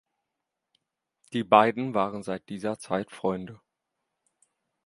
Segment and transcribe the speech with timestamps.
[1.31, 3.61] Die beiden waren seit dieser Zeit Freunde.